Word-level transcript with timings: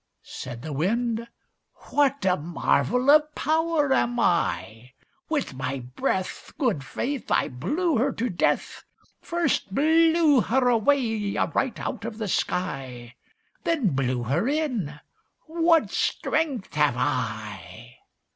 Said 0.23 0.63
the 0.63 0.73
Wind 0.73 1.27
"What 1.91 2.25
a 2.25 2.35
marvel 2.35 3.11
of 3.11 3.35
power 3.35 3.93
am 3.93 4.19
I! 4.19 4.93
With 5.29 5.53
my 5.53 5.77
breath, 5.95 6.53
Good 6.57 6.83
faith! 6.83 7.29
I 7.29 7.49
blew 7.49 7.97
her 7.97 8.11
to 8.13 8.27
death 8.27 8.83
First 9.21 9.75
blew 9.75 10.41
her 10.41 10.67
away 10.69 11.37
right 11.37 11.79
out 11.79 12.03
of 12.03 12.17
the 12.17 12.27
sky 12.27 13.13
Then 13.63 13.89
blew 13.89 14.23
her 14.23 14.47
in; 14.49 14.99
what 15.45 15.91
strength 15.91 16.73
have 16.73 16.95
I!" 16.97 17.99